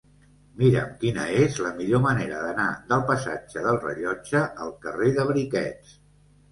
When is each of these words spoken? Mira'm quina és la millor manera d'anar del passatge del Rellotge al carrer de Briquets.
Mira'm 0.61 0.87
quina 1.03 1.25
és 1.41 1.59
la 1.65 1.73
millor 1.81 2.03
manera 2.07 2.39
d'anar 2.47 2.67
del 2.95 3.07
passatge 3.13 3.67
del 3.69 3.79
Rellotge 3.87 4.43
al 4.67 4.77
carrer 4.89 5.17
de 5.21 5.29
Briquets. 5.33 5.97